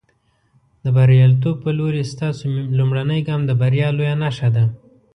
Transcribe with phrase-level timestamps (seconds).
[0.83, 2.43] د برياليتوب په لورې، ستاسو
[2.77, 4.63] لومړنی ګام د بریا لویه نښه ده.